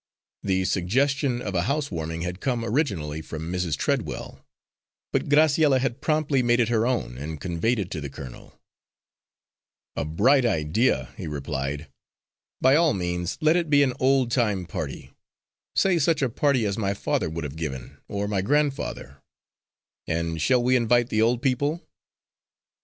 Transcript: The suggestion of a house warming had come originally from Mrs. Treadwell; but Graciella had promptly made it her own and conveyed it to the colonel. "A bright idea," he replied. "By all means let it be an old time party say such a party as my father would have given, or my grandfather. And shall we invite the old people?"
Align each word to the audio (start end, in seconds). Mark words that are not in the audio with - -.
The 0.41 0.65
suggestion 0.65 1.43
of 1.43 1.53
a 1.53 1.61
house 1.65 1.91
warming 1.91 2.21
had 2.23 2.39
come 2.41 2.65
originally 2.65 3.21
from 3.21 3.51
Mrs. 3.53 3.77
Treadwell; 3.77 4.43
but 5.13 5.29
Graciella 5.29 5.77
had 5.77 6.01
promptly 6.01 6.41
made 6.41 6.59
it 6.59 6.69
her 6.69 6.87
own 6.87 7.19
and 7.19 7.39
conveyed 7.39 7.77
it 7.77 7.91
to 7.91 8.01
the 8.01 8.09
colonel. 8.09 8.59
"A 9.95 10.03
bright 10.03 10.43
idea," 10.43 11.13
he 11.17 11.27
replied. 11.27 11.87
"By 12.59 12.75
all 12.75 12.95
means 12.95 13.37
let 13.41 13.55
it 13.55 13.69
be 13.69 13.83
an 13.83 13.93
old 13.99 14.31
time 14.31 14.65
party 14.65 15.11
say 15.75 15.99
such 15.99 16.23
a 16.23 16.29
party 16.29 16.65
as 16.65 16.79
my 16.79 16.95
father 16.95 17.29
would 17.29 17.43
have 17.43 17.55
given, 17.55 17.97
or 18.07 18.27
my 18.27 18.41
grandfather. 18.41 19.21
And 20.07 20.41
shall 20.41 20.63
we 20.63 20.75
invite 20.75 21.09
the 21.09 21.21
old 21.21 21.43
people?" 21.43 21.79